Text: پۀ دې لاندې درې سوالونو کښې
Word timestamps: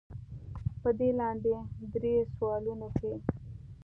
پۀ 0.81 0.89
دې 0.99 1.09
لاندې 1.19 1.55
درې 1.93 2.15
سوالونو 2.35 2.87
کښې 2.97 3.13